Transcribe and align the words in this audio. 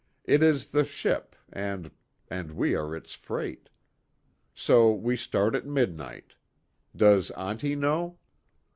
It 0.23 0.41
is 0.41 0.65
the 0.69 0.83
ship, 0.83 1.35
and 1.53 1.91
and 2.27 2.53
we 2.53 2.73
are 2.73 2.95
its 2.95 3.13
freight. 3.13 3.69
So 4.55 4.91
we 4.91 5.15
start 5.15 5.53
at 5.53 5.67
midnight. 5.67 6.33
Does 6.95 7.29
auntie 7.35 7.75
know?" 7.75 8.17